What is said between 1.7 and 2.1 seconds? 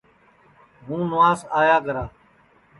کرا